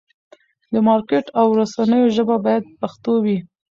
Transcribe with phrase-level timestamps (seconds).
[0.73, 3.37] د مارکېټ او رسنیو ژبه باید پښتو وي.